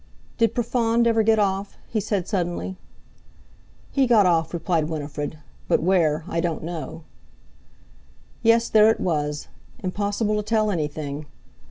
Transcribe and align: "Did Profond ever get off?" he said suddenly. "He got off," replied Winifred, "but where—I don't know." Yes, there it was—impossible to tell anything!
"Did 0.39 0.55
Profond 0.55 1.05
ever 1.05 1.21
get 1.21 1.37
off?" 1.37 1.77
he 1.87 1.99
said 1.99 2.27
suddenly. 2.27 2.75
"He 3.91 4.07
got 4.07 4.25
off," 4.25 4.51
replied 4.51 4.85
Winifred, 4.85 5.37
"but 5.67 5.79
where—I 5.83 6.39
don't 6.39 6.63
know." 6.63 7.03
Yes, 8.41 8.67
there 8.67 8.89
it 8.89 8.99
was—impossible 8.99 10.37
to 10.37 10.41
tell 10.41 10.71
anything! 10.71 11.27